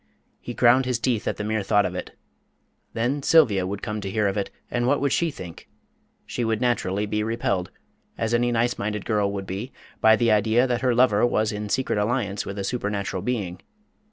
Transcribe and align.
He 0.39 0.55
ground 0.55 0.85
his 0.87 0.97
teeth 0.97 1.27
at 1.27 1.37
the 1.37 1.43
mere 1.43 1.61
thought 1.61 1.85
of 1.85 1.93
it. 1.93 2.17
Then 2.93 3.21
Sylvia 3.21 3.67
would 3.67 3.83
come 3.83 4.01
to 4.01 4.09
hear 4.09 4.27
of 4.27 4.35
it, 4.35 4.49
and 4.71 4.87
what 4.87 4.99
would 4.99 5.11
she 5.13 5.29
think? 5.29 5.69
She 6.25 6.43
would 6.43 6.59
naturally 6.59 7.05
be 7.05 7.21
repelled, 7.21 7.69
as 8.17 8.33
any 8.33 8.51
nice 8.51 8.79
minded 8.79 9.05
girl 9.05 9.31
would 9.31 9.45
be, 9.45 9.71
by 9.99 10.15
the 10.15 10.31
idea 10.31 10.65
that 10.65 10.81
her 10.81 10.95
lover 10.95 11.23
was 11.23 11.51
in 11.51 11.69
secret 11.69 11.99
alliance 11.99 12.47
with 12.47 12.57
a 12.57 12.63
supernatural 12.63 13.21
being. 13.21 13.61